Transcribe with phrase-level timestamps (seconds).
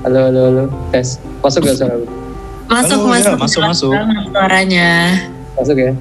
[0.00, 0.64] Halo, halo, halo.
[0.88, 1.20] Tes.
[1.44, 1.96] Masuk gak suara?
[2.70, 3.36] Masuk, Halo, ya, masuk.
[3.36, 3.92] masuk, Jelas masuk.
[3.92, 4.88] banget Suaranya.
[5.58, 5.92] Masuk ya?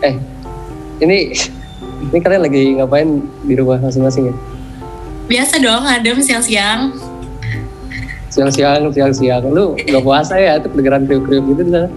[0.00, 0.14] Eh,
[1.00, 1.16] ini
[2.00, 3.08] ini kalian lagi ngapain
[3.44, 4.34] di rumah masing-masing ya?
[5.28, 6.96] Biasa dong, adem siang-siang.
[8.30, 9.42] Siang-siang, siang-siang.
[9.52, 10.56] Lu gak puasa ya?
[10.56, 11.88] Itu kedengeran kriuk-kriuk gitu di sana.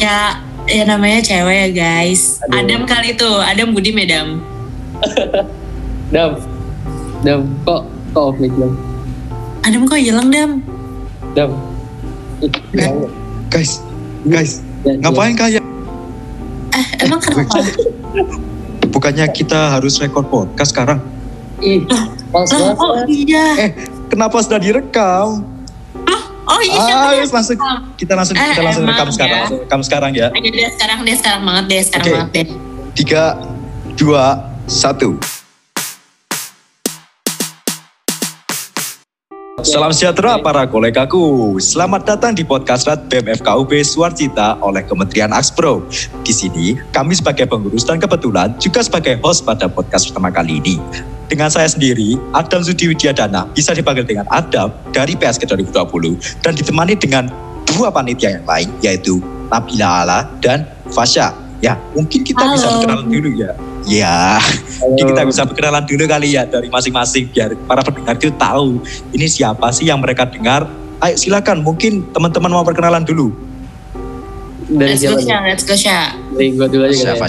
[0.00, 2.40] Ya, ya namanya cewek ya guys.
[2.48, 2.64] Aduh.
[2.64, 4.40] Adem kali tuh, Adem Budi Medam.
[6.14, 6.38] Dam,
[7.20, 7.82] Dam, kok
[8.14, 8.72] kok off mic Dam?
[9.64, 10.50] Adem kok hilang Dam?
[11.32, 11.50] Dam.
[12.70, 13.08] Hilang ya?
[13.48, 13.80] Guys,
[14.26, 14.52] guys,
[14.84, 15.64] Ya, ngapain kalian?
[16.70, 17.64] Eh, emang kenapa?
[18.92, 21.00] Bukannya kita harus rekod podcast sekarang?
[21.56, 21.80] ya?
[21.80, 22.76] Ih, Lah, banget.
[22.76, 23.46] oh iya.
[23.56, 23.70] Eh,
[24.06, 25.48] kenapa sudah direkam?
[26.44, 27.56] Oh iya, Ah, yes, langsung
[27.96, 29.40] kita langsung Eh, kita langsung emang rekam sekarang, ya.
[29.40, 30.28] langsung rekam sekarang ya.
[30.28, 32.12] Ayo deh sekarang deh, sekarang banget deh, sekarang Oke.
[32.12, 32.46] banget deh.
[32.92, 33.22] Tiga,
[33.96, 34.24] dua,
[34.68, 35.16] satu.
[39.62, 41.54] Salam sejahtera para kolegaku.
[41.62, 45.86] Selamat datang di podcast Rat BEM FKUB Suarcita oleh Kementerian Akspro.
[46.26, 50.82] Di sini kami sebagai pengurus dan kebetulan juga sebagai host pada podcast pertama kali ini.
[51.30, 56.98] Dengan saya sendiri, Adam Sudi Widyadana, bisa dipanggil dengan Adam dari PSK 2020 dan ditemani
[56.98, 57.30] dengan
[57.70, 59.22] dua panitia yang lain yaitu
[59.54, 61.30] Nabila Ala dan Fasya.
[61.62, 62.82] Ya, mungkin kita bisa Halo.
[62.82, 63.54] berkenalan dulu ya.
[63.84, 64.40] Ya,
[64.80, 64.96] Halo.
[64.96, 68.80] ini kita bisa berkenalan dulu kali ya dari masing-masing biar para pendengar itu tahu
[69.12, 70.64] ini siapa sih yang mereka dengar.
[71.04, 73.36] Ayo silakan, mungkin teman-teman mau perkenalan dulu.
[74.72, 75.20] Dari Let's go?
[75.20, 76.16] Sya, let's go, Sya.
[76.32, 77.28] Dari gua dulu aja kali ya?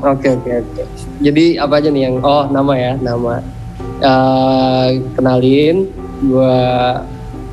[0.00, 0.82] Oke oke oke.
[1.20, 3.44] Jadi apa aja nih yang oh nama ya nama.
[4.00, 5.92] Eh, kenalin
[6.24, 6.60] gue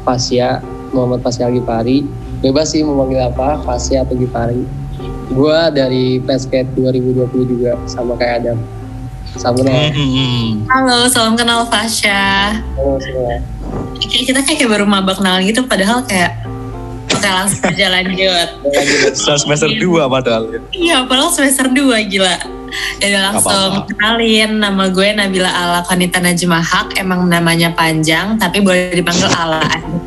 [0.08, 0.64] Fasya
[0.96, 2.08] Muhammad Fasya Gipari.
[2.40, 4.64] Bebas sih mau manggil apa Fasya atau Gipari.
[5.32, 8.58] Gue dari Basket 2020 juga sama kayak Adam.
[9.34, 9.90] Sama nih.
[9.96, 12.60] Hmm, halo, salam kenal Fasya.
[12.78, 13.42] Halo semua.
[13.98, 16.44] Kayak kita kayak baru mabak kenal gitu, padahal kayak
[17.24, 18.48] Oke langsung aja lanjut.
[19.16, 20.44] Sudah semester 2 padahal.
[20.52, 20.60] ya.
[20.76, 22.36] Iya, padahal semester 2 gila.
[23.00, 23.88] Ya udah langsung apa-apa.
[23.88, 27.00] kenalin nama gue Nabila Ala Kanita Najma Haq.
[27.00, 29.64] Emang namanya panjang tapi boleh dipanggil Ala.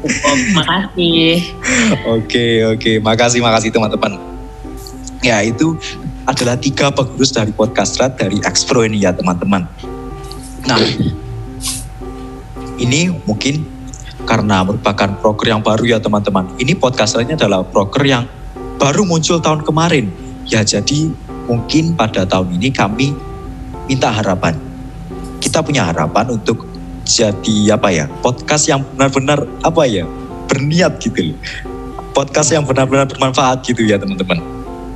[0.60, 1.56] Makasih.
[2.04, 3.00] Oke, oke.
[3.00, 4.35] Makasih, makasih teman-teman.
[5.24, 5.76] Ya, itu
[6.26, 9.64] adalah tiga pengurus dari podcast Rat dari Expro ini ya teman-teman.
[10.66, 10.80] Nah,
[12.76, 13.64] ini mungkin
[14.26, 16.50] karena merupakan proker yang baru ya teman-teman.
[16.58, 18.26] Ini podcast ini adalah proker yang
[18.76, 20.10] baru muncul tahun kemarin.
[20.46, 21.10] Ya, jadi
[21.46, 23.14] mungkin pada tahun ini kami
[23.86, 24.58] minta harapan.
[25.38, 26.76] Kita punya harapan untuk
[27.06, 30.02] jadi apa ya podcast yang benar-benar apa ya
[30.50, 31.38] berniat gitu loh
[32.10, 34.42] podcast yang benar-benar bermanfaat gitu ya teman-teman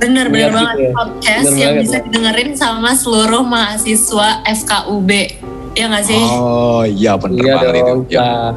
[0.01, 0.91] Bener, bener banget gitu ya.
[0.91, 2.01] podcast Bener yang banget, bisa ya.
[2.03, 5.09] didengerin sama seluruh mahasiswa FKUB.
[5.71, 6.19] Ya nggak sih?
[6.19, 8.01] oh iya benar Iya banget itu dong.
[8.09, 8.51] ya, Nah,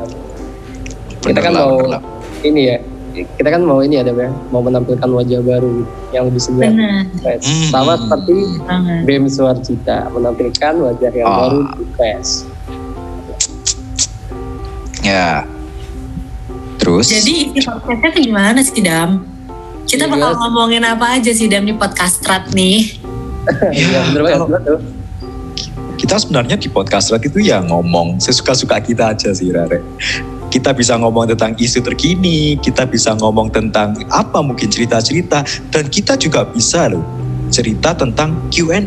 [1.22, 2.02] kita kan lah, mau benar lah.
[2.42, 2.78] ini ya.
[3.14, 6.66] Kita kan mau ini ada ya, mau menampilkan wajah baru yang lebih segar.
[6.66, 7.46] Bener Fresh.
[7.46, 7.68] Hmm.
[7.70, 9.00] Sama seperti banget.
[9.04, 11.38] BEM Suarcita menampilkan wajah yang Ah.
[11.40, 12.28] baru di PES.
[15.00, 15.44] ya
[16.76, 19.20] terus Jadi isi podcastnya gimana sih Dam?
[19.94, 20.40] Kita Iya, bakal jelas.
[20.42, 22.98] ngomongin apa aja sih Dam di podcast Strat nih?
[23.72, 24.62] Ya, bener banget
[25.94, 29.80] kita sebenarnya di podcast Rat itu ya ngomong sesuka-suka kita aja sih Rare
[30.48, 35.40] kita bisa ngomong tentang isu terkini kita bisa ngomong tentang apa mungkin cerita-cerita
[35.70, 37.00] dan kita juga bisa loh
[37.48, 38.84] cerita tentang Q&A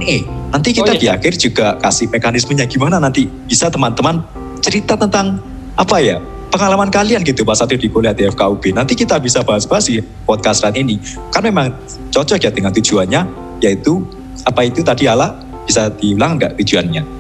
[0.48, 1.00] nanti Oh, kita iya.
[1.00, 4.22] di akhir juga kasih mekanismenya gimana nanti bisa teman-teman
[4.60, 5.42] cerita tentang
[5.74, 9.92] apa ya pengalaman kalian gitu pas saat di kuliah di FKUB nanti kita bisa bahas-bahas
[9.92, 11.00] di podcast Rat ini
[11.32, 11.76] kan memang
[12.12, 13.22] cocok ya dengan tujuannya
[13.60, 14.04] yaitu
[14.48, 15.36] apa itu tadi ala
[15.68, 17.18] bisa diulang nggak tujuannya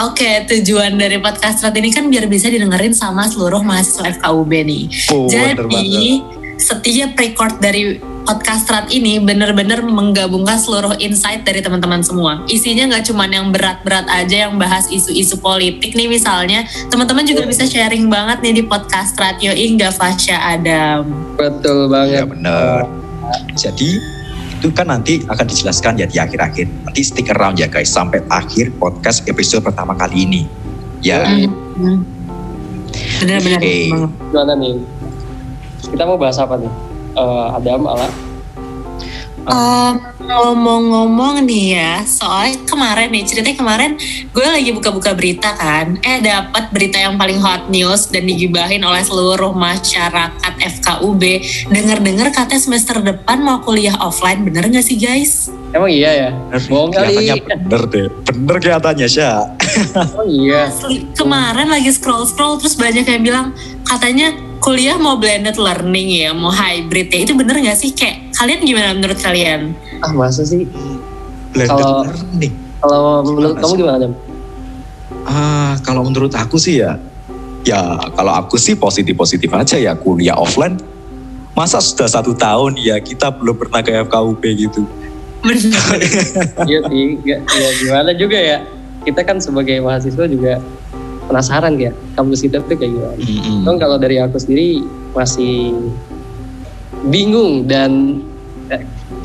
[0.00, 4.84] Oke, tujuan dari podcast Strat ini kan biar bisa didengerin sama seluruh mahasiswa FKUB nih.
[5.12, 5.68] Oh, bener.
[5.68, 6.24] Jadi
[6.56, 12.42] setiap record dari podcast Strat ini bener-bener menggabungkan seluruh insight dari teman-teman semua.
[12.46, 16.66] Isinya nggak cuma yang berat-berat aja yang bahas isu-isu politik nih misalnya.
[16.88, 19.42] Teman-teman juga bisa sharing banget nih di podcast Strat.
[19.42, 21.34] Yoi nggak Fasya Adam.
[21.34, 22.22] Betul banget.
[22.22, 22.86] Ya benar.
[23.58, 23.98] Jadi
[24.62, 26.66] itu kan nanti akan dijelaskan ya di akhir-akhir.
[26.86, 30.42] Nanti stick around ya guys sampai akhir podcast episode pertama kali ini.
[31.02, 31.26] Ya.
[31.26, 32.06] Hmm.
[33.18, 33.58] Bener-bener.
[33.58, 33.74] Oke.
[33.90, 34.10] banget.
[34.30, 34.74] Gimana nih?
[35.82, 36.91] Kita mau bahas apa nih?
[37.12, 38.08] Eh, Adam, Ala.
[39.42, 43.90] Um, ngomong-ngomong nih ya, soalnya kemarin nih ceritanya kemarin
[44.30, 49.02] gue lagi buka-buka berita kan, eh dapat berita yang paling hot news dan digibahin oleh
[49.02, 51.22] seluruh masyarakat FKUB.
[51.74, 55.50] Dengar-dengar katanya semester depan mau kuliah offline, bener nggak sih guys?
[55.74, 56.30] Emang iya ya?
[56.70, 57.42] Bohong kali.
[57.42, 58.06] Bener deh.
[58.30, 59.58] Bener kelihatannya, Sya.
[59.98, 60.70] Emang iya.
[60.70, 63.46] Asli, kemarin lagi scroll-scroll terus banyak yang bilang
[63.90, 67.18] katanya kuliah mau blended learning ya, mau hybrid ya.
[67.26, 67.90] Itu bener gak sih?
[67.90, 69.74] Kayak kalian gimana menurut kalian?
[69.98, 70.64] Ah masa sih?
[71.50, 72.54] Blended Kalau- learning.
[72.82, 74.12] Kalau menurut kamu gimana Dam?
[75.22, 76.98] Ah, kalau menurut aku sih ya,
[77.62, 77.78] ya
[78.10, 80.74] kalau aku sih positif-positif aja ya kuliah offline.
[81.54, 84.82] Masa sudah satu tahun ya kita belum pernah ke FKUP gitu.
[86.70, 87.38] Iya sih, ya
[87.82, 88.62] gimana juga ya.
[89.02, 90.62] Kita kan sebagai mahasiswa juga
[91.26, 93.14] penasaran ya kampus kita tuh kayak gimana.
[93.18, 93.62] Mm-mm.
[93.64, 94.82] Cuman kalau dari aku sendiri
[95.14, 95.74] masih
[97.08, 98.22] bingung dan
[98.70, 98.82] eh,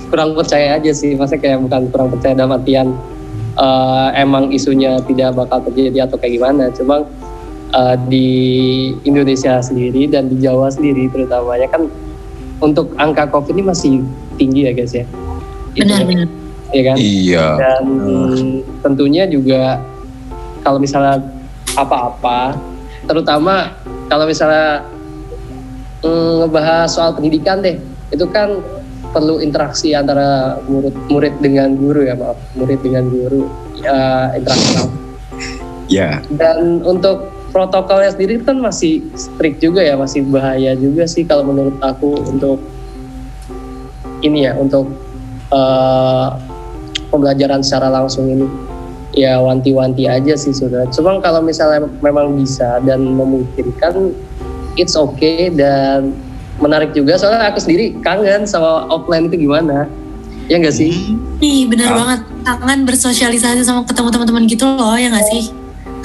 [0.10, 1.18] kurang percaya aja sih.
[1.18, 2.94] Maksudnya kayak bukan kurang percaya dalam artian
[3.58, 6.70] eh, emang isunya tidak bakal terjadi atau kayak gimana.
[6.74, 7.04] Cuma
[7.74, 8.30] eh, di
[9.04, 11.90] Indonesia sendiri dan di Jawa sendiri terutamanya kan
[12.58, 13.94] untuk angka COVID ini masih
[14.38, 15.06] tinggi ya guys ya.
[15.78, 16.28] Itu, Benar-benar.
[16.74, 16.96] ya kan?
[16.98, 17.46] Iya.
[17.62, 17.86] dan
[18.82, 19.78] tentunya juga
[20.66, 21.22] kalau misalnya
[21.78, 22.58] apa-apa.
[23.06, 23.78] Terutama
[24.10, 24.84] kalau misalnya
[26.02, 27.78] mm, ngebahas soal pendidikan deh
[28.10, 28.60] itu kan
[29.12, 33.48] perlu interaksi antara murid murid dengan guru ya maaf murid dengan guru
[33.80, 34.90] ya interaksi.
[35.88, 36.20] Ya.
[36.36, 41.80] dan untuk protokolnya sendiri kan masih strict juga ya masih bahaya juga sih kalau menurut
[41.80, 42.60] aku untuk
[44.20, 44.92] ini ya untuk
[45.48, 46.28] eh,
[47.08, 48.67] pembelajaran secara langsung ini
[49.14, 50.90] ya wanti-wanti aja sih sudah.
[50.92, 54.12] Cuma kalau misalnya memang bisa dan memungkinkan
[54.76, 56.14] it's okay dan
[56.58, 59.86] menarik juga soalnya aku sendiri kangen sama offline itu gimana.
[60.48, 60.96] Ya enggak sih?
[60.96, 61.38] Hmm.
[61.44, 61.96] Nih bener Ah.
[61.96, 65.52] banget kangen bersosialisasi sama ketemu teman-teman gitu loh ya gak sih?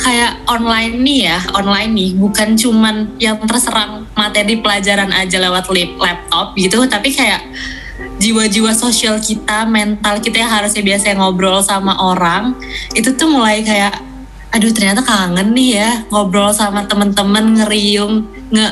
[0.02, 6.58] Kayak online nih ya, online nih bukan cuman yang terserang materi pelajaran aja lewat laptop
[6.58, 7.38] gitu, tapi kayak
[8.22, 12.54] jiwa-jiwa sosial kita, mental kita yang harusnya biasa ngobrol sama orang,
[12.94, 13.98] itu tuh mulai kayak
[14.52, 18.20] aduh ternyata kangen nih ya ngobrol sama temen-temen ngeriung
[18.52, 18.68] nge,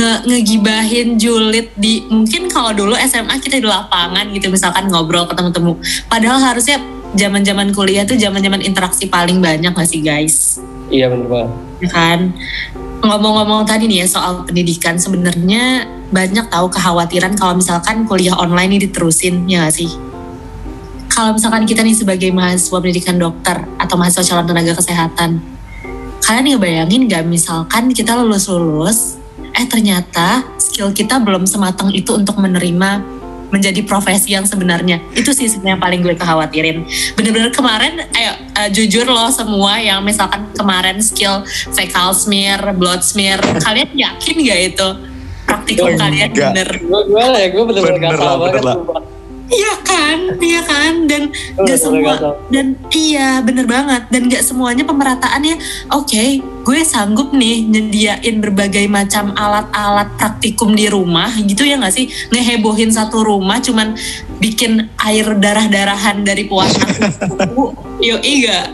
[0.00, 5.76] nge ngegibahin julid di mungkin kalau dulu SMA kita di lapangan gitu misalkan ngobrol ketemu-temu
[6.08, 6.80] padahal harusnya
[7.16, 10.60] zaman-zaman kuliah tuh zaman-zaman interaksi paling banyak gak sih guys?
[10.88, 11.48] Iya banget.
[11.84, 12.20] ya kan?
[13.04, 18.78] Ngomong-ngomong tadi nih ya soal pendidikan sebenarnya banyak tahu kekhawatiran kalau misalkan kuliah online ini
[18.88, 19.90] diterusin ya gak sih?
[21.12, 25.58] Kalau misalkan kita nih sebagai mahasiswa pendidikan dokter atau mahasiswa calon tenaga kesehatan
[26.28, 29.16] kalian ngebayangin gak misalkan kita lulus-lulus
[29.56, 33.16] eh ternyata skill kita belum sematang itu untuk menerima
[33.48, 35.00] menjadi profesi yang sebenarnya?
[35.16, 36.84] Itu sih sebenarnya paling gue kekhawatirin.
[37.16, 41.40] Bener-bener kemarin ayo eh, jujur loh semua yang misalkan kemarin skill
[41.72, 44.88] fecal smear blood smear kalian yakin gak itu
[45.48, 46.52] praktikum Oh, kalian enggak.
[46.52, 47.48] bener Gue gimana ya?
[47.48, 48.66] Gue bener-bener Bener gak lah, tahu bener banget.
[48.84, 49.02] lah.
[49.48, 52.12] iya kan iya kan dan Gue gak semua
[52.46, 55.56] dan iya bener banget dan gak semuanya pemerataannya
[55.90, 56.24] oke
[56.62, 62.92] gue sanggup nih nyediain berbagai macam alat-alat praktikum di rumah gitu ya gak sih ngehebohin
[62.92, 63.96] satu rumah cuman
[64.36, 66.76] bikin air darah-darahan dari puas
[67.40, 68.68] aku yo iya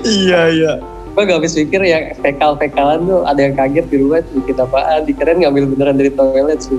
[0.00, 0.72] Iya, iya.
[1.10, 5.02] Gue gak habis pikir ya fekal-fekalan tuh ada yang kaget di rumah bikin apaan.
[5.04, 6.78] Dikirain ngambil beneran dari toilet sih.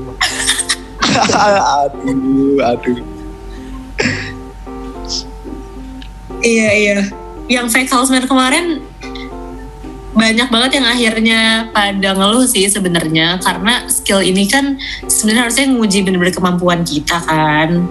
[1.84, 2.98] aduh, aduh.
[6.42, 6.98] iya iya
[7.52, 8.82] yang fecal smear kemarin
[10.12, 11.40] banyak banget yang akhirnya
[11.72, 14.76] pada ngeluh sih sebenarnya karena skill ini kan
[15.08, 17.88] sebenarnya harusnya nguji bener-bener kemampuan kita kan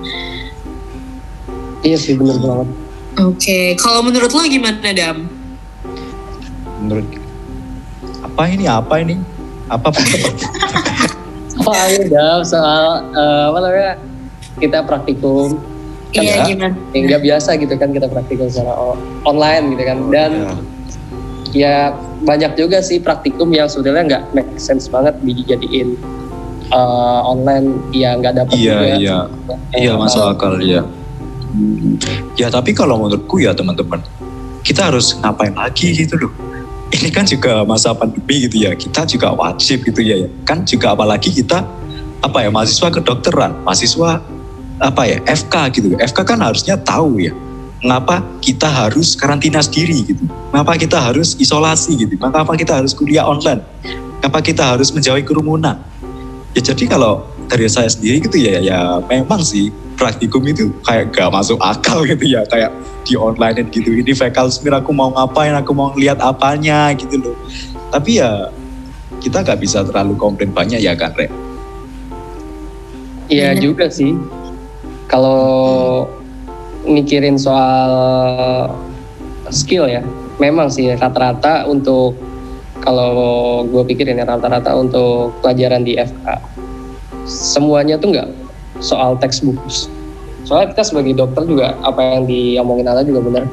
[1.80, 2.68] Iya sih bener banget.
[3.24, 5.39] Oke, kalau menurut lo gimana Dam?
[6.80, 7.06] Menurut
[8.20, 8.64] apa ini?
[8.64, 9.16] Apa ini?
[9.68, 9.88] Apa
[11.60, 13.92] Soalnya Dam, soal eh, apa namanya
[14.58, 15.60] kita praktikum
[16.10, 16.44] Kan iya ya?
[16.50, 16.74] gimana?
[16.90, 18.74] yang nggak biasa gitu kan kita praktikum secara
[19.22, 20.30] online gitu kan dan
[21.54, 25.94] ya banyak juga sih praktikum yang sebenarnya nggak make sense banget dijadiin
[26.66, 29.18] eh, online ya nggak dapat Iya, juga iya.
[29.70, 30.82] Iya, masuk akal ya.
[32.34, 34.02] Ya tapi kalau menurutku ya teman-teman,
[34.62, 36.32] kita harus ngapain lagi gitu loh.
[36.90, 40.26] Ini kan juga masa pandemi gitu ya, kita juga wajib gitu ya.
[40.42, 41.62] Kan juga apalagi kita
[42.20, 44.18] apa ya mahasiswa kedokteran, mahasiswa
[44.82, 45.88] apa ya FK gitu.
[45.94, 47.32] FK kan harusnya tahu ya,
[47.80, 50.24] mengapa kita harus karantina sendiri gitu.
[50.52, 52.18] Mengapa kita harus isolasi gitu.
[52.18, 53.62] Mengapa kita harus kuliah online.
[54.20, 55.80] Mengapa kita harus menjauhi kerumunan.
[56.52, 59.70] Ya jadi kalau dari saya sendiri gitu ya, ya memang sih
[60.00, 62.72] praktikum itu kayak gak masuk akal gitu ya, kayak
[63.04, 63.92] di online gitu.
[63.92, 67.36] Ini fecal smear aku mau ngapain, aku mau lihat apanya gitu loh.
[67.92, 68.48] Tapi ya
[69.20, 71.28] kita gak bisa terlalu komplain banyak ya kan, Rek?
[73.28, 73.60] Iya Iya.
[73.60, 74.16] juga sih.
[75.06, 76.08] Kalau
[76.88, 77.92] mikirin soal
[79.52, 80.00] skill ya,
[80.40, 82.16] memang sih rata-rata untuk
[82.80, 86.26] kalau gue pikirin ya rata-rata untuk pelajaran di FK
[87.28, 88.28] semuanya tuh nggak
[88.80, 89.56] soal textbook.
[90.48, 93.44] Soalnya kita sebagai dokter juga apa yang diomongin Ala juga benar.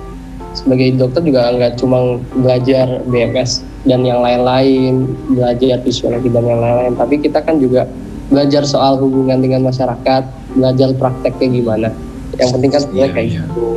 [0.58, 6.98] Sebagai dokter juga nggak cuma belajar BMS dan yang lain-lain, belajar fisiologi dan yang lain-lain,
[6.98, 7.86] tapi kita kan juga
[8.28, 10.24] belajar soal hubungan dengan masyarakat,
[10.58, 11.90] belajar prakteknya gimana.
[12.36, 13.42] Yang penting kan sebenarnya kayak iya.
[13.46, 13.68] gitu.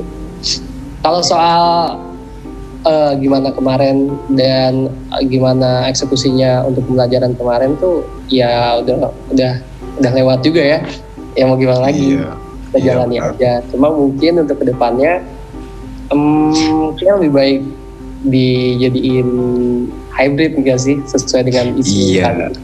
[1.01, 1.63] Kalau soal
[2.89, 4.91] eh, gimana kemarin dan
[5.21, 8.03] eh, gimana eksekusinya untuk pembelajaran kemarin tuh
[8.33, 9.53] ya udah udah
[10.01, 10.79] udah lewat juga ya.
[11.41, 12.21] Ya mau gimana lagi?
[12.21, 12.37] Iya.
[12.69, 13.33] Kita Iya, jalani benar.
[13.33, 13.53] aja.
[13.73, 15.25] Cuma mungkin untuk ke depannya
[16.93, 17.61] kayaknya lebih baik
[18.23, 19.29] dijadiin
[20.13, 22.29] hybrid enggak sih sesuai dengan isi Iya.
[22.29, 22.61] tadi.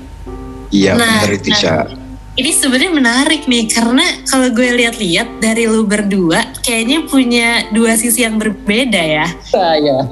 [0.68, 1.88] Iya Nah, benar itu nah.
[2.37, 8.28] Ini sebenarnya menarik nih karena kalau gue lihat-lihat dari lu berdua kayaknya punya dua sisi
[8.28, 9.25] yang berbeda ya.
[9.40, 10.04] Saya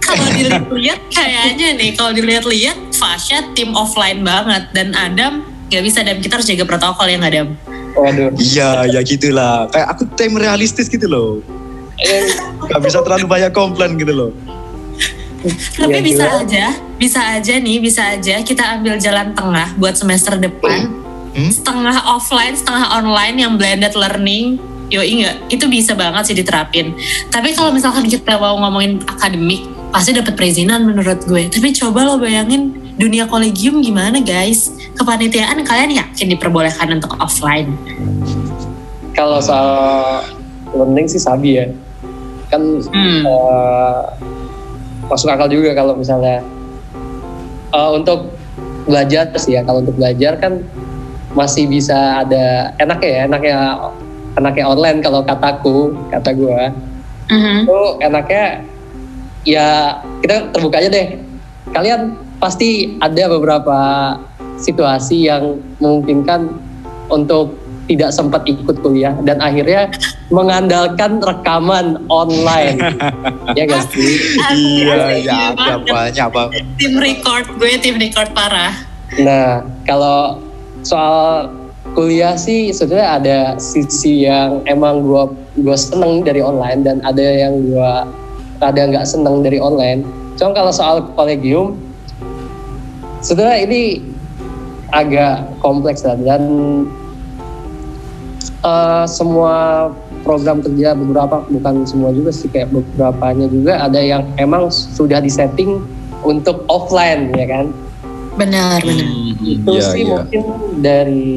[0.00, 0.24] Kalau
[0.72, 6.40] dilihat kayaknya nih kalau dilihat-lihat Fasya tim offline banget dan Adam nggak bisa Adam kita
[6.40, 7.48] harus jaga protokol ya nggak Adam.
[7.96, 8.28] Waduh.
[8.36, 9.66] Iya ya gitulah.
[9.72, 11.40] Kayak aku tim realistis gitu loh.
[11.96, 12.28] Eh,
[12.68, 14.30] Gak bisa terlalu banyak komplain gitu loh.
[15.76, 16.42] Tapi Iya, bisa gila.
[16.42, 16.66] aja,
[16.98, 20.90] bisa aja nih, bisa aja kita ambil jalan tengah buat semester depan.
[21.36, 21.50] Hmm?
[21.52, 24.58] Setengah offline, setengah online yang blended learning.
[24.86, 26.94] Yo enggak, itu bisa banget sih diterapin.
[27.28, 31.50] Tapi kalau misalkan kita mau ngomongin akademik, pasti dapat perizinan menurut gue.
[31.50, 34.72] Tapi coba lo bayangin dunia kolegium gimana guys?
[34.96, 37.76] Kepanitiaan kalian yakin diperbolehkan untuk offline?
[39.12, 40.24] Kalau soal
[40.72, 41.66] learning sih sabi ya.
[42.48, 43.22] Kan Hmm.
[43.24, 44.00] eh,
[45.06, 46.40] masuk akal juga kalau misalnya
[47.72, 48.32] eh, untuk
[48.88, 49.62] belajar sih ya.
[49.64, 50.64] Kalau untuk belajar kan
[51.36, 53.56] masih bisa ada enaknya ya, enaknya
[54.40, 56.72] enaknya online kalau kataku, kata gua.
[57.26, 57.66] Mhm.
[57.66, 58.62] itu enaknya
[59.42, 61.18] ya kita terbuka aja deh.
[61.74, 63.78] Kalian pasti ada beberapa
[64.56, 66.48] situasi yang memungkinkan
[67.12, 67.54] untuk
[67.86, 69.86] tidak sempat ikut kuliah dan akhirnya
[70.34, 72.82] mengandalkan rekaman online.
[73.58, 74.18] ya gak sih?
[74.42, 75.94] Asli, Iya ya ada banget.
[75.94, 76.62] banyak banget.
[76.82, 78.74] Tim record gue, tim record parah.
[79.22, 80.42] Nah, kalau
[80.82, 81.46] soal
[81.94, 85.30] kuliah sih sebenarnya ada sisi yang emang gua
[85.62, 88.04] gua seneng dari online dan ada yang gua
[88.58, 90.02] ada nggak seneng dari online.
[90.34, 91.78] Cuma kalau soal kolegium
[93.26, 93.82] sebenarnya ini
[94.94, 96.42] agak kompleks lah dan
[98.62, 99.90] eh, semua
[100.22, 105.82] program kerja beberapa bukan semua juga sih kayak beberapanya juga ada yang emang sudah disetting
[106.22, 107.66] untuk offline ya kan
[108.36, 109.08] Benar, benar.
[109.40, 110.12] itu Iya, sih iya.
[110.12, 110.42] mungkin
[110.78, 111.34] dari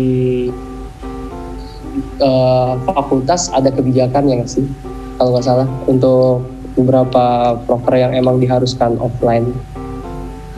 [2.21, 4.65] eh, fakultas ada kebijakan ya sih
[5.17, 6.45] kalau nggak salah untuk
[6.77, 9.51] beberapa proker yang emang diharuskan offline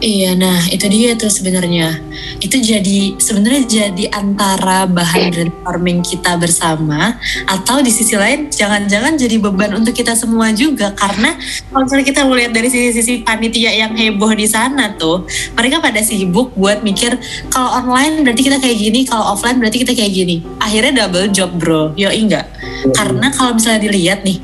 [0.01, 2.01] Iya, nah itu dia tuh sebenarnya.
[2.41, 9.37] Itu jadi sebenarnya jadi antara bahan brainstorming kita bersama atau di sisi lain jangan-jangan jadi
[9.37, 11.37] beban untuk kita semua juga karena
[11.69, 16.49] kalau misalnya kita melihat dari sisi-sisi panitia yang heboh di sana tuh, mereka pada sibuk
[16.57, 17.21] buat mikir
[17.53, 20.41] kalau online berarti kita kayak gini, kalau offline berarti kita kayak gini.
[20.57, 21.93] Akhirnya double job, Bro.
[21.93, 22.49] Yo enggak.
[22.97, 24.41] Karena kalau misalnya dilihat nih,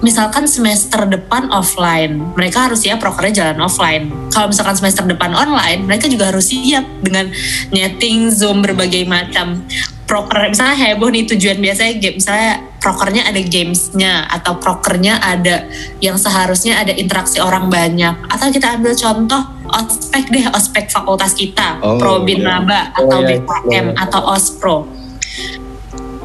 [0.00, 4.08] misalkan semester depan offline, mereka harus siap prokernya jalan offline.
[4.32, 7.28] Kalau misalkan semester depan online, mereka juga harus siap dengan
[7.72, 9.64] nyeting Zoom berbagai macam
[10.08, 10.50] proker.
[10.50, 15.68] Misalnya heboh nih tujuan biasanya game, misalnya prokernya ada gamesnya atau prokernya ada
[16.02, 18.16] yang seharusnya ada interaksi orang banyak.
[18.26, 22.58] Atau kita ambil contoh ospek deh, ospek fakultas kita, Oh, Probin iya.
[22.58, 24.02] Oh, atau iya, BKM iya.
[24.02, 24.76] atau Ospro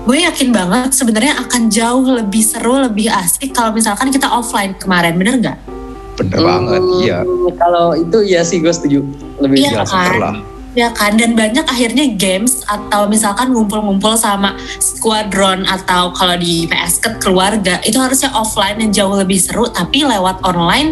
[0.05, 5.17] gue yakin banget sebenarnya akan jauh lebih seru, lebih asik kalau misalkan kita offline kemarin,
[5.17, 5.57] bener nggak?
[6.15, 7.19] Bener banget, Hmm, iya.
[7.57, 9.01] kalau itu ya sih gue setuju
[9.41, 10.13] lebih Iya Iya, kan?
[10.21, 10.35] lah.
[10.75, 16.99] Ya kan, dan banyak akhirnya games atau misalkan ngumpul-ngumpul sama squadron atau kalau di PS
[16.99, 20.91] ke keluarga itu harusnya offline yang jauh lebih seru, tapi lewat online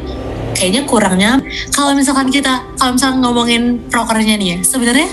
[0.55, 1.31] kayaknya kurangnya.
[1.69, 5.09] Kalau misalkan kita, kalau misalkan ngomongin prokernya nih ya, sebenarnya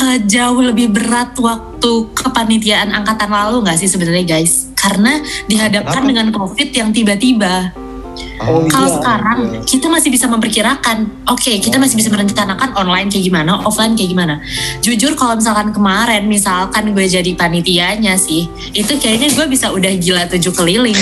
[0.00, 4.72] eh, jauh lebih berat waktu kepanitiaan angkatan lalu nggak sih sebenarnya guys?
[4.78, 6.10] Karena dihadapkan Kenapa?
[6.10, 7.82] dengan COVID yang tiba-tiba.
[8.42, 13.24] Oh, Kalau iya, sekarang kita masih bisa memperkirakan, oke kita masih bisa merencanakan online kayak
[13.30, 14.34] gimana, offline kayak gimana.
[14.82, 20.26] Jujur kalau misalkan kemarin, misalkan gue jadi panitianya sih, itu kayaknya gue bisa udah gila
[20.28, 20.98] tujuh keliling.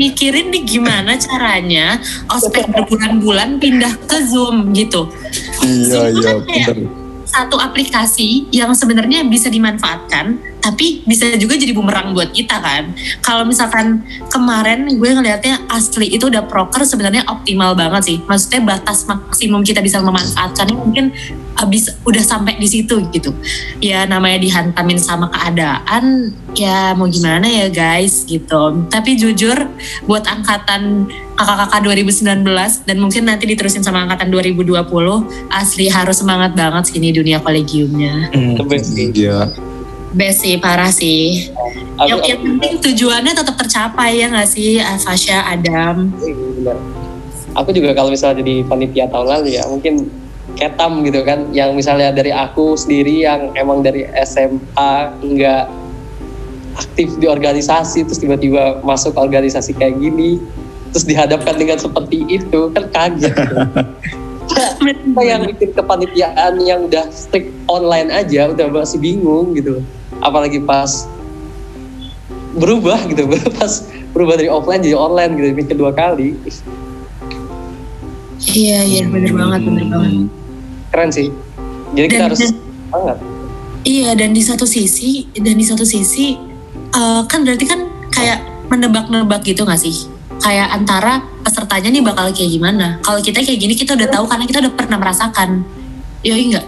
[0.00, 5.06] Mikirin nih gimana caranya ospek berbulan-bulan pindah ke Zoom gitu.
[5.62, 7.03] Iya, Zoom iya, kan kayak bener.
[7.34, 12.96] Satu aplikasi yang sebenarnya bisa dimanfaatkan, tapi bisa juga jadi bumerang buat kita kan.
[13.20, 14.00] Kalau misalkan
[14.32, 18.16] kemarin gue ngelihatnya asli itu udah proker sebenarnya optimal banget sih.
[18.24, 21.12] Maksudnya batas maksimum kita bisa memanfaatkannya mungkin
[21.60, 23.36] habis udah sampai di situ gitu.
[23.84, 28.88] Ya namanya dihantamin sama keadaan ya mau gimana ya guys gitu.
[28.88, 29.68] Tapi jujur
[30.08, 34.80] buat angkatan kakak-kakak 2019 dan mungkin nanti diterusin sama angkatan 2020
[35.52, 38.32] asli harus semangat banget sih ini dunia kolegiumnya.
[38.32, 38.56] Hmm.
[39.12, 39.52] Iya.
[40.14, 41.50] Best sih, parah sih.
[41.98, 46.14] Aku, yang, yang penting tujuannya tetap tercapai ya nggak sih, Fasya, Adam?
[46.14, 46.78] benar.
[47.54, 50.10] Aku juga kalau misalnya jadi panitia tahun lalu ya mungkin
[50.54, 54.92] ketam gitu kan yang misalnya dari aku sendiri yang emang dari SMA
[55.22, 55.64] nggak
[56.74, 60.42] aktif di organisasi terus tiba-tiba masuk organisasi kayak gini
[60.90, 63.56] terus dihadapkan dengan seperti itu kan kaget gitu.
[64.54, 69.80] Kita yang bikin kepanitiaan yang udah strict online aja udah masih bingung gitu
[70.24, 71.04] apalagi pas
[72.54, 73.28] berubah gitu
[73.58, 73.72] pas
[74.10, 76.34] berubah dari offline jadi online gitu bikin kedua kali
[78.44, 80.12] Iya, iya, bener banget, bener banget.
[80.90, 81.28] keren sih
[81.92, 82.58] jadi kita Dan- harus dan-
[82.90, 83.18] banget
[83.84, 86.40] Iya, dan di satu sisi, dan di satu sisi,
[86.90, 90.08] eh, kan berarti kan kayak menebak-nebak gitu nggak sih?
[90.40, 92.96] Kayak antara pesertanya nih bakal kayak gimana.
[93.04, 95.68] Kalau kita kayak gini, kita udah tahu karena kita udah pernah merasakan.
[96.24, 96.66] Iya enggak?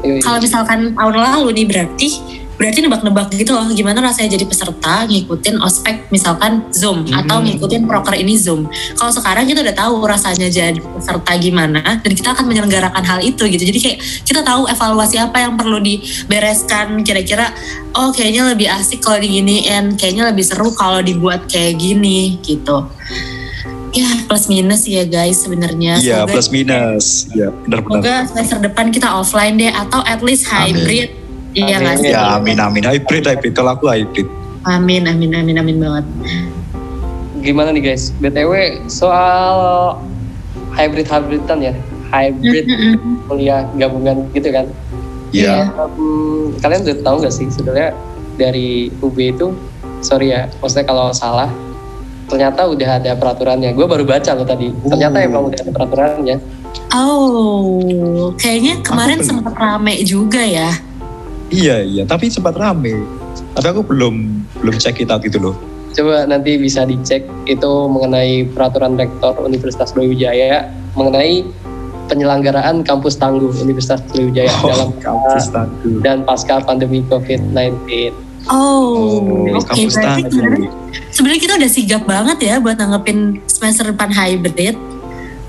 [0.00, 0.24] Yoi.
[0.24, 2.08] Kalau misalkan tahun lalu nih berarti
[2.54, 8.14] berarti nebak-nebak gitu loh gimana rasanya jadi peserta ngikutin ospek misalkan Zoom atau ngikutin proker
[8.14, 8.70] ini Zoom.
[8.94, 13.42] Kalau sekarang kita udah tahu rasanya jadi peserta gimana dan kita akan menyelenggarakan hal itu
[13.50, 13.64] gitu.
[13.66, 17.50] Jadi kayak kita tahu evaluasi apa yang perlu dibereskan kira-kira
[17.98, 22.86] oh kayaknya lebih asik kalau diginiin, kayaknya lebih seru kalau dibuat kayak gini gitu.
[23.94, 26.02] Ya plus minus ya guys sebenarnya.
[26.02, 27.30] Iya, plus minus.
[27.30, 28.02] Iya, benar-benar.
[28.02, 31.14] Semoga semester depan kita offline deh atau at least Amin.
[31.54, 31.82] Iya Amin.
[31.82, 32.10] nggak sih?
[32.10, 32.82] Ya, amin amin.
[32.82, 34.26] Hybrid hybrid kalau aku hybrid.
[34.64, 36.04] Amin, amin, amin, amin banget.
[37.36, 38.56] gimana nih guys btw
[38.88, 40.00] soal
[40.72, 41.74] hybrid hybridan ya
[42.08, 42.64] hybrid
[43.26, 44.64] kuliah gabungan gitu kan
[45.28, 45.68] Iya.
[45.68, 47.92] Hmm, kalian udah tahu nggak sih sebenarnya
[48.34, 49.52] dari UB itu
[50.00, 51.52] sorry ya maksudnya kalau salah
[52.24, 55.26] ternyata udah ada peraturannya gue baru baca loh tadi ternyata Oh.
[55.26, 56.36] emang udah ada peraturannya
[56.94, 60.70] Oh, kayaknya kemarin sempat rame juga ya.
[61.46, 63.04] Iya, iya, tapi sempat rame.
[63.52, 64.14] Tapi aku belum
[64.56, 65.56] belum check it out gitu loh.
[65.90, 71.46] coba nanti bisa dicek itu mengenai peraturan rektor Universitas Brawijaya mengenai
[72.04, 76.02] penyelenggaraan kampus tangguh Universitas Brawijaya dalam Oh, kampus tangguh.
[76.02, 78.10] dan pasca pandemi COVID-19.
[78.44, 79.70] Oh, Oh, oke.
[79.70, 80.34] kampus berarti tangguh.
[80.34, 80.70] sebenarnya
[81.08, 84.74] sebenarnya kita udah sigap banget ya buat nanggepin semester depan hybrid.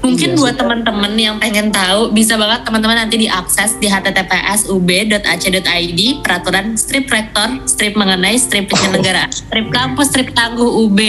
[0.05, 6.01] Mungkin Iya, buat teman-teman yang pengen tahu, bisa banget teman-teman nanti diakses di https ub.ac.id
[6.21, 10.99] peraturan strip rektor, strip mengenai strip penyelenggara, strip kampus, strip tangguh UB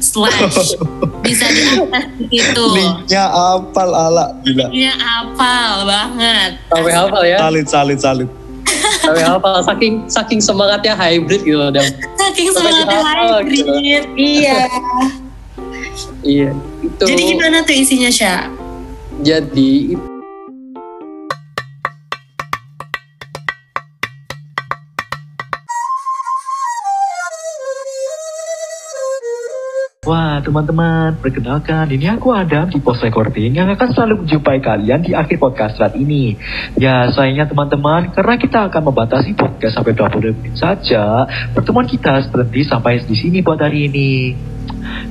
[0.00, 0.72] slash
[1.24, 2.64] bisa diakses di situ.
[2.72, 4.72] Linknya apal ala gila.
[4.72, 6.50] Linknya apal banget.
[6.72, 8.28] Sampai hafal ya, Salit salit salit.
[9.04, 11.60] sampai hafal saking saking semangatnya hybrid gitu.
[11.68, 11.84] Dam.
[12.16, 13.00] Saking semangatnya
[13.52, 13.68] gitu.
[13.68, 14.04] hybrid.
[14.16, 14.60] Iya.
[16.20, 16.52] Iya,
[16.84, 17.04] itu.
[17.04, 18.52] Jadi gimana tuh isinya, Syah?
[19.24, 20.16] Jadi itu
[30.06, 35.18] Wah teman-teman, perkenalkan ini aku Adam di Post Recording yang akan selalu menjumpai kalian di
[35.18, 36.38] akhir podcast saat ini.
[36.78, 42.62] Ya sayangnya teman-teman, karena kita akan membatasi podcast sampai 20 menit saja, pertemuan kita berhenti
[42.70, 44.10] sampai di sini buat hari ini.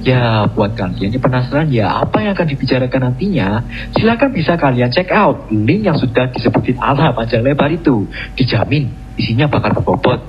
[0.06, 3.65] Ya, buat kalian yang penasaran ya apa yang akan dibicarakan nantinya,
[3.98, 8.06] silakan bisa kalian check out link yang sudah disebutin ala panjang lebar itu.
[8.38, 10.22] Dijamin isinya bakal berbobot.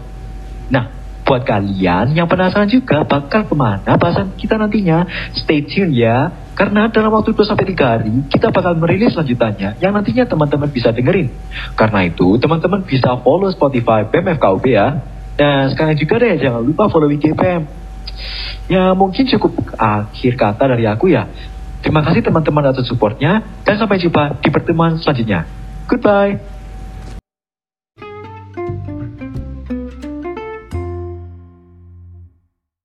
[0.73, 0.89] Nah,
[1.29, 5.05] buat kalian yang penasaran juga bakal ke mana bahasan kita nantinya,
[5.37, 6.33] stay tune ya.
[6.57, 11.29] Karena dalam waktu 2-3 hari, kita bakal merilis lanjutannya yang nantinya teman-teman bisa dengerin.
[11.77, 15.05] Karena itu, teman-teman bisa follow Spotify BMFKUB ya.
[15.37, 17.86] Dan sekarang juga deh, jangan lupa follow IG BEM.
[18.67, 21.29] Ya mungkin cukup akhir kata dari aku ya.
[21.85, 25.47] Terima kasih teman-teman atas supportnya dan sampai jumpa di pertemuan selanjutnya.
[25.87, 26.56] Goodbye.